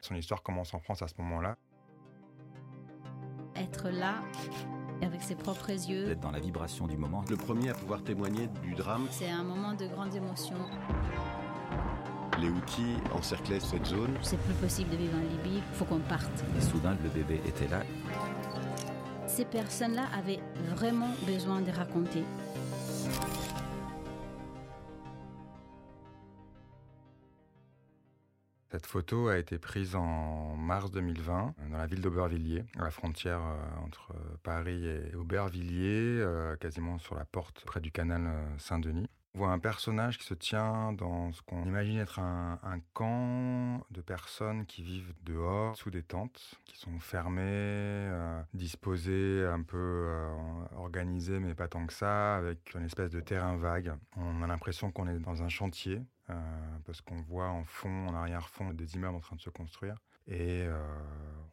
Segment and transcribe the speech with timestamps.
[0.00, 1.56] Son histoire commence en France à ce moment-là.
[3.56, 4.14] Être là,
[5.02, 6.06] avec ses propres yeux.
[6.06, 7.24] D'être dans la vibration du moment.
[7.28, 9.06] Le premier à pouvoir témoigner du drame.
[9.10, 10.56] C'est un moment de grande émotion.
[12.40, 14.16] Les outils encerclaient cette zone.
[14.22, 16.44] C'est plus possible de vivre en Libye, il faut qu'on parte.
[16.56, 17.82] Et soudain, le bébé était là.
[19.26, 20.40] Ces personnes-là avaient
[20.74, 22.24] vraiment besoin de raconter.
[28.70, 33.40] Cette photo a été prise en mars 2020 dans la ville d'Aubervilliers, à la frontière
[33.40, 34.12] euh, entre
[34.44, 39.08] Paris et Aubervilliers, euh, quasiment sur la porte près du canal euh, Saint-Denis.
[39.34, 44.00] On voit un personnage qui se tient dans ce qu'on imagine être un, camp de
[44.00, 50.34] personnes qui vivent dehors, sous des tentes, qui sont fermées, euh, disposées, un peu euh,
[50.76, 53.94] organisées, mais pas tant que ça, avec une espèce de terrain vague.
[54.16, 56.34] On a l'impression qu'on est dans un chantier, euh,
[56.84, 59.94] parce qu'on voit en fond, en arrière-fond, des immeubles en train de se construire.
[60.26, 60.66] Et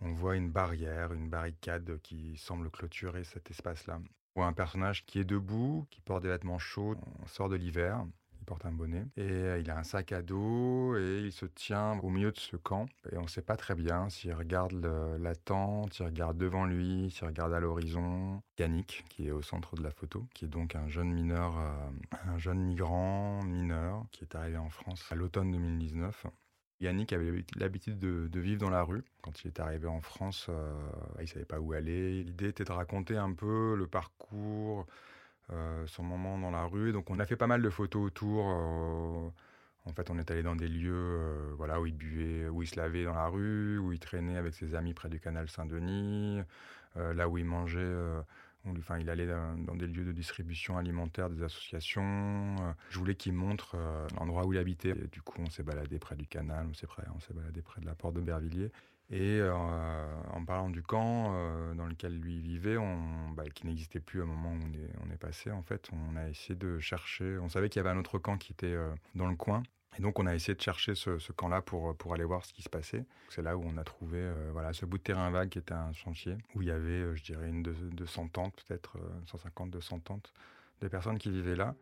[0.02, 4.00] on voit une barrière, une barricade qui semble clôturer cet espace-là.
[4.46, 8.06] Un personnage qui est debout, qui porte des vêtements chauds, on sort de l'hiver,
[8.40, 11.46] il porte un bonnet, et euh, il a un sac à dos, et il se
[11.48, 12.86] tient au milieu de ce camp.
[13.12, 14.74] Et on ne sait pas très bien s'il regarde
[15.20, 18.42] la tente, s'il regarde devant lui, s'il regarde à l'horizon.
[18.60, 21.90] Yannick, qui est au centre de la photo, qui est donc un jeune mineur, euh,
[22.28, 26.28] un jeune migrant mineur, qui est arrivé en France à l'automne 2019.
[26.80, 29.04] Yannick avait l'habitude de, vivre dans la rue.
[29.22, 30.74] Quand il est arrivé en France, euh,
[31.20, 32.24] il savait pas où aller.
[32.24, 34.86] L'idée était de raconter un peu le parcours,
[35.52, 36.92] euh, son moment dans la rue.
[36.92, 38.46] Donc on a fait pas mal de photos autour.
[38.48, 39.30] Euh,
[39.86, 42.76] en fait, on est allé dans des lieux voilà, où il buvait, où il se
[42.76, 46.42] lavait dans la rue, où il traînait avec ses amis près du canal Saint-Denis,
[46.96, 47.96] là où il mangeait.
[48.68, 52.56] Euh, enfin, il allait dans, des lieux de distribution alimentaire, des associations.
[52.90, 53.78] je voulais qu'il montre
[54.18, 54.94] l'endroit où il habitait.
[55.12, 58.16] Du coup, on s'est baladé près du canal, on s'est baladé près de la porte
[58.16, 58.72] de Bervilliers.
[59.10, 59.54] Et euh,
[60.34, 62.76] en parlant du camp euh, dans lequel lui vivait,
[63.36, 64.60] bah, qui n'existait plus au moment où
[65.06, 67.38] on est, passé, en fait, on a essayé de chercher.
[67.38, 69.64] On savait qu'il y avait un autre camp qui était euh, dans le coin.
[69.98, 72.62] Et donc, on a essayé de chercher ce, camp-là pour, pour aller voir ce qui
[72.62, 73.06] se passait.
[73.30, 75.74] C'est là où on a trouvé euh, voilà, ce bout de terrain vague qui était
[75.74, 80.00] un chantier, où il y avait, euh, je dirais, une 200 tentes, peut-être 150, 200
[80.00, 80.34] tentes
[80.82, 81.76] de personnes qui vivaient là.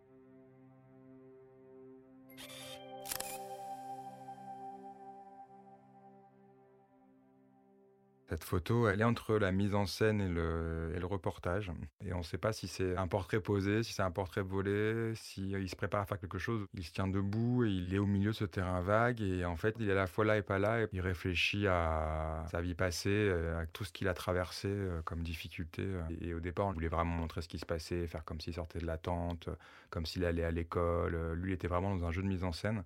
[8.28, 11.72] Cette photo, elle est entre la mise en scène et le, reportage.
[12.04, 15.14] Et on ne sait pas si c'est un portrait posé, si c'est un portrait volé,
[15.14, 16.66] s'il il se prépare à faire quelque chose.
[16.74, 19.22] Il se tient debout et il est au milieu de ce terrain vague.
[19.22, 20.82] Et en fait, il est à la fois là et pas là.
[20.82, 25.22] Et il réfléchit à sa vie passée, à tout ce qu'il a traversé euh, comme
[25.22, 25.88] difficulté.
[26.22, 28.80] Et au départ, on voulait vraiment montrer ce qui se passait, faire comme s'il sortait
[28.80, 29.50] de la tente,
[29.92, 31.16] comme s'il allait à l'école.
[31.34, 32.84] Lui, il était vraiment dans un jeu de mise en scène.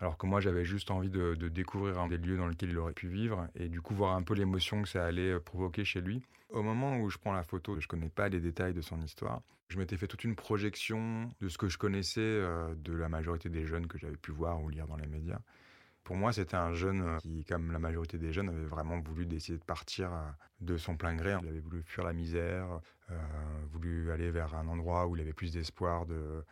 [0.00, 2.92] Alors que moi, j'avais juste envie de, découvrir un des lieux dans lesquels il aurait
[2.92, 6.22] pu vivre et du coup voir un peu l'émotion que ça allait provoquer chez lui.
[6.50, 9.40] Au moment où je prends la photo, je connais pas les détails de son histoire.
[9.68, 13.48] Je m'étais fait toute une projection de ce que je connaissais euh, de la majorité
[13.48, 15.40] des jeunes que j'avais pu voir ou lire dans les médias.
[16.04, 19.58] Pour moi, c'était un jeune qui, comme la majorité des jeunes, avait vraiment voulu décider
[19.58, 20.20] de partir euh,
[20.60, 21.34] de son plein gré.
[21.42, 22.80] Il avait voulu fuir la misère,
[23.10, 23.18] euh,
[23.72, 26.44] voulu aller vers un endroit où il avait plus d'espoir de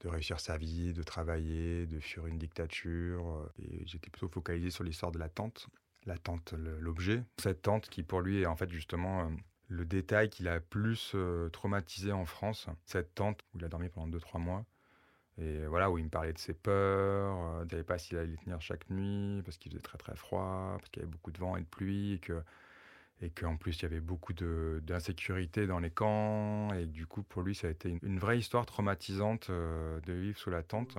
[0.00, 3.50] de réussir sa vie, de travailler, de fuir une dictature.
[3.58, 5.68] Et j'étais plutôt focalisé sur l'histoire de la tente,
[6.06, 7.22] la tente, l'objet.
[7.38, 9.28] Cette tente qui pour lui est en fait justement euh,
[9.68, 12.66] le détail qu'il a plus euh, traumatisé en France.
[12.86, 14.64] Cette tente où il a dormi pendant 2-3 mois.
[15.38, 18.18] Et voilà, où il me parlait de ses peurs, euh, il ne savait pas s'il
[18.18, 21.32] allait tenir chaque nuit, parce qu'il faisait très très froid, parce qu'il y avait beaucoup
[21.32, 22.42] de vent et de pluie, et que
[23.22, 27.42] et qu'en plus il y avait beaucoup d'insécurité dans les camps et du coup pour
[27.42, 30.96] lui ça a été une, une vraie histoire traumatisante euh, de vivre sous la tente.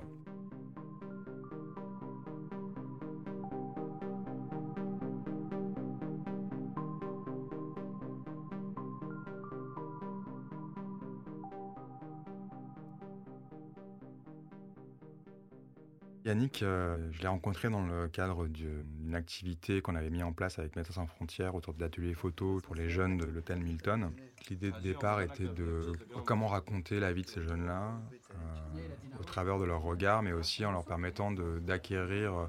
[16.24, 20.58] Yannick, euh, je l'ai rencontré dans le cadre d'une activité qu'on avait mis en place
[20.58, 24.12] avec Médecins sans frontières autour de l'atelier photo pour les jeunes de l'hôtel Milton.
[24.48, 25.92] L'idée de départ était de
[26.24, 30.64] comment raconter la vie de ces jeunes-là euh, au travers de leur regard, mais aussi
[30.64, 32.46] en leur permettant d'acquérir, euh,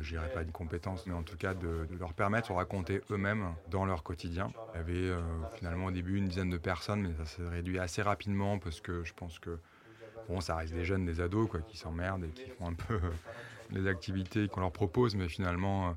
[0.00, 3.00] je dirais pas une compétence, mais en tout cas de, de leur permettre de raconter
[3.10, 4.48] eux-mêmes dans leur quotidien.
[4.74, 5.20] Il y avait euh,
[5.54, 9.04] finalement au début une dizaine de personnes, mais ça s'est réduit assez rapidement parce que
[9.04, 9.60] je pense que
[10.28, 12.98] Bon, ça reste des jeunes, des ados, quoi, qui s'emmerdent et qui font un peu
[13.70, 15.92] les activités qu'on leur propose, mais finalement, euh,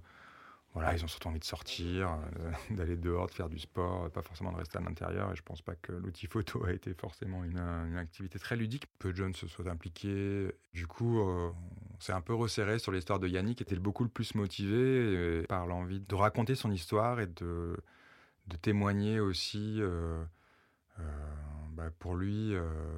[0.73, 4.21] voilà, ils ont surtout envie de sortir, euh, d'aller dehors, de faire du sport, pas
[4.21, 5.31] forcément de rester à l'intérieur.
[5.31, 7.57] Et je pense pas que l'outil photo a été forcément une,
[7.97, 8.87] activité très ludique.
[8.99, 10.51] Peu de jeunes se sont impliqués.
[10.73, 11.51] Du coup, euh,
[11.97, 14.77] On s'est un peu resserré sur l'histoire de Yannick, qui était beaucoup le plus motivé
[14.77, 17.75] euh, par l'envie de raconter son histoire et de,
[18.61, 20.23] témoigner aussi euh,
[20.99, 21.03] euh,
[21.79, 22.53] bah, pour lui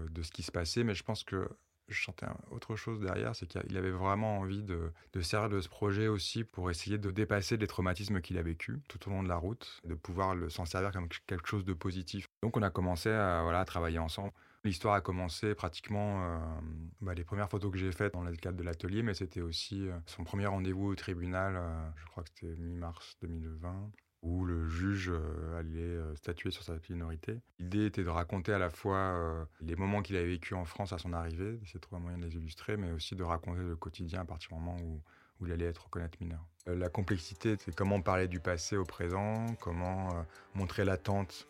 [0.10, 0.84] de ce qui se passait.
[0.84, 1.48] Mais je pense que
[1.92, 5.70] je chantais autre chose derrière, c'est qu'il avait vraiment envie de, de servir de ce
[5.70, 9.28] projet aussi pour essayer de dépasser les traumatismes qu'il a vécu tout au long de
[9.28, 12.26] la route, de pouvoir s'en servir comme quelque chose de positif.
[12.44, 14.32] Donc on a commencé à, voilà, travailler ensemble.
[14.64, 16.40] L'histoire a commencé pratiquement euh,
[17.02, 19.88] bah, les premières photos que j'ai faites dans le cadre de l'atelier, mais c'était aussi
[19.88, 24.68] euh, son premier rendez-vous au tribunal, euh, je crois que c'était mi-mars 2020 où le
[24.68, 25.12] juge
[25.58, 27.40] allait statuer sur sa minorité.
[27.60, 30.98] L'idée était de raconter à la fois les moments qu'il avait vécu en France à
[30.98, 33.76] son arrivée, d'essayer de trouver un moyen de les illustrer, mais aussi de raconter le
[33.76, 35.02] quotidien à partir du moment où,
[35.40, 36.46] où il allait être reconnaître mineur.
[36.68, 40.10] la complexité, c'est comment parler du passé au présent, comment
[40.54, 41.48] montrer l'attente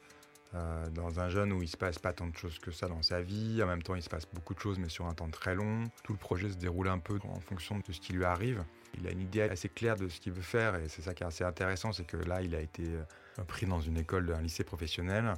[0.53, 3.01] euh, dans un jeune où il se passe pas tant de choses que ça dans
[3.01, 3.62] sa vie.
[3.63, 5.86] En même temps, il se passe beaucoup de choses, mais sur un temps très long.
[6.03, 8.63] Tout le projet se déroule un peu en fonction de ce qui lui arrive.
[8.98, 11.24] Il a une idée assez claire de ce qu'il veut faire, et c'est ça qui
[11.24, 14.42] est assez intéressant, c'est que là, il a été euh, pris dans une école, un
[14.42, 15.33] lycée professionnel.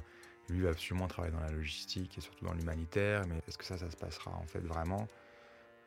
[0.48, 3.78] Lui va absolument travailler dans la logistique et surtout dans l'humanitaire, mais est-ce que ça,
[3.78, 5.06] ça se passera en fait vraiment?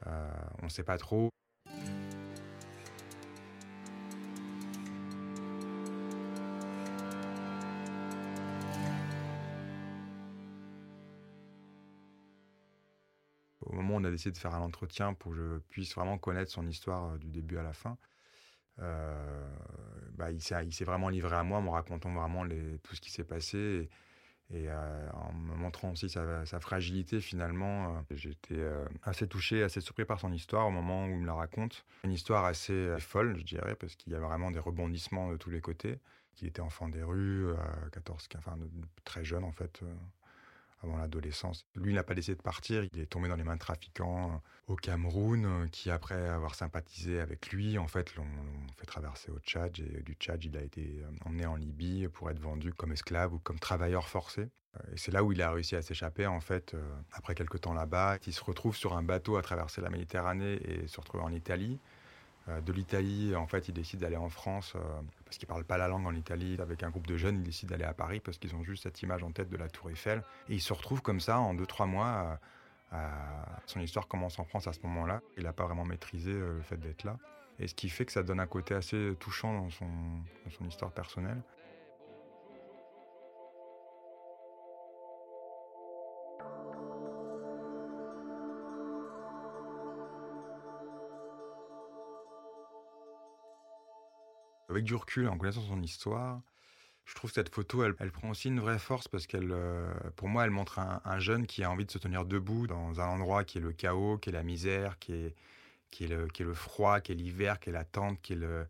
[0.07, 0.31] Euh,
[0.61, 1.29] On ne sait pas trop.
[14.17, 17.29] Décidé de faire un entretien pour que je puisse vraiment connaître son histoire euh, du
[17.29, 17.99] début à la fin,
[18.79, 19.47] euh,
[20.13, 22.43] bah, il s'est vraiment livré à moi en me racontant vraiment
[22.81, 23.91] tout ce qui s'est passé
[24.49, 28.03] et, euh, en me montrant aussi sa, fragilité finalement.
[28.09, 28.59] J'étais
[29.03, 31.85] assez touché, assez surpris par son histoire au moment où il me la raconte.
[32.03, 35.51] Une histoire assez folle, je dirais, parce qu'il y a vraiment des rebondissements de tous
[35.51, 35.99] les côtés.
[36.33, 38.57] Qu'il était enfant des rues, à 14, enfin
[39.03, 39.83] très jeune en fait
[40.95, 41.65] l'adolescence.
[41.75, 42.85] Lui, il n'a pas décidé de partir.
[42.93, 46.55] Il est tombé dans les mains de trafiquants euh, au Cameroun, euh, qui après avoir
[46.55, 48.25] sympathisé avec lui, en fait, l'ont
[48.77, 49.77] fait traverser au Tchad.
[49.79, 53.33] Et du Tchad, il a été euh, emmené en Libye pour être vendu comme esclave
[53.33, 54.47] ou comme travailleur forcé.
[54.93, 56.75] Et c'est là où il a réussi à s'échapper, en fait,
[57.11, 58.19] après quelques temps là-bas.
[58.27, 61.79] Il se retrouve sur un bateau à traverser la Méditerranée et se retrouve en Italie.
[62.49, 64.79] Euh, de l'Italie, en fait, il décide d'aller en France euh,
[65.27, 66.57] parce qu'il ne parle pas la langue en Italie.
[66.59, 69.01] Avec un groupe de jeunes, il décide d'aller à Paris parce qu'ils ont juste cette
[69.01, 70.23] image en tête de la Tour Eiffel.
[70.49, 72.39] Et il se retrouve comme ça en 2-3 mois.
[73.65, 75.21] son histoire commence en France à ce moment-là.
[75.37, 77.17] Il n'a pas vraiment maîtrisé euh, le fait d'être là.
[77.59, 81.41] Et ce qui fait que ça donne un côté assez touchant dans son histoire personnelle.
[94.69, 96.41] Avec du recul, en connaissant son histoire,
[97.05, 100.27] je trouve que cette photo, elle, prend aussi une vraie force parce qu'elle, euh, pour
[100.27, 103.45] moi, elle montre un, jeune qui a envie de se tenir debout dans un endroit
[103.45, 106.99] qui est le chaos, qui est la misère, qui est, le, qui est le froid,
[106.99, 108.67] qui est l'hiver, qui est l'attente, qui est le,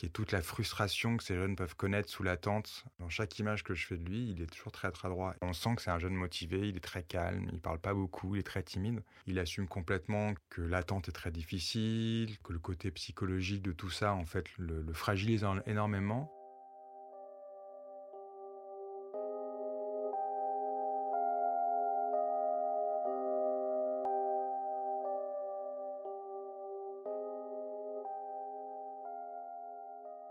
[0.00, 2.86] qui est toute la frustration que ces jeunes peuvent connaître sous l'attente.
[3.00, 5.34] Dans chaque image que je fais de lui, il est toujours très très droit.
[5.42, 8.34] On sent que c'est un jeune motivé, il est très calme, il parle pas beaucoup,
[8.34, 9.02] il est très timide.
[9.26, 14.14] Il assume complètement que l'attente est très difficile, que le côté psychologique de tout ça,
[14.14, 16.32] en fait, le, le fragilise énormément.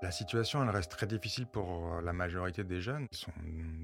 [0.10, 3.06] La situation, elle reste très difficile pour euh, la majorité des jeunes.
[3.12, 3.32] Ils sont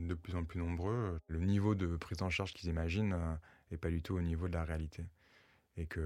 [0.07, 1.19] de plus en plus nombreux.
[1.27, 3.09] Le niveau de prise en charge qu'ils imaginent
[3.69, 5.05] n'est euh, pas du tout au niveau de la réalité.
[5.77, 6.01] Et que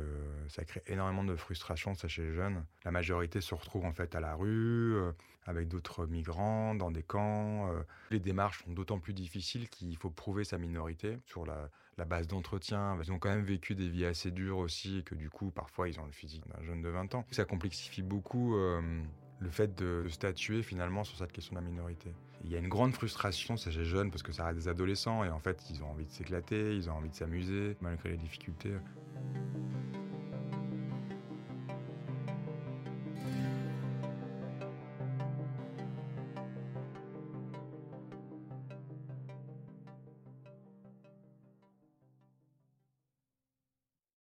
[0.50, 2.66] ça crée énormément de frustration, ça, chez les jeunes.
[2.84, 5.14] La majorité se retrouve en fait à la rue, euh,
[5.46, 7.72] avec d'autres migrants, dans des camps.
[8.12, 11.70] Les démarches sont d'autant plus difficiles qu'il faut prouver sa minorité sur la,
[12.04, 13.00] base d'entretien.
[13.02, 15.88] Ils ont quand même vécu des vies assez dures aussi, et que du coup, parfois,
[15.88, 17.26] ils ont le physique d'un jeune de 20 ans.
[17.32, 18.58] Ça complexifie beaucoup
[19.40, 22.12] le fait de, statuer finalement sur cette question de la minorité.
[22.44, 25.24] Il y a une grande frustration chez les jeunes parce que ça reste des adolescents
[25.24, 28.18] et en fait ils ont envie de s'éclater, ils ont envie de s'amuser malgré les
[28.18, 28.74] difficultés.